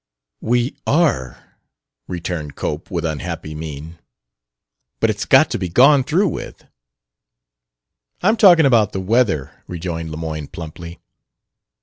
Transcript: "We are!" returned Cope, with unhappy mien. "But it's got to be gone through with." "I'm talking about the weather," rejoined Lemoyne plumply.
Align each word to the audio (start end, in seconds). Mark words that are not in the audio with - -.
"We 0.41 0.75
are!" 0.87 1.53
returned 2.07 2.55
Cope, 2.55 2.89
with 2.89 3.05
unhappy 3.05 3.53
mien. 3.53 3.99
"But 4.99 5.11
it's 5.11 5.25
got 5.25 5.51
to 5.51 5.59
be 5.59 5.69
gone 5.69 6.03
through 6.03 6.29
with." 6.29 6.65
"I'm 8.23 8.35
talking 8.35 8.65
about 8.65 8.93
the 8.93 8.99
weather," 8.99 9.61
rejoined 9.67 10.09
Lemoyne 10.09 10.47
plumply. 10.47 10.97